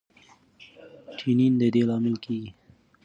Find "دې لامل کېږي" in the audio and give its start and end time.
1.73-2.51